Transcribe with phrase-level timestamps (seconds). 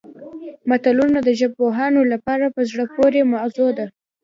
[0.69, 3.85] متلونه د ژبپوهانو لپاره په زړه پورې موضوع ده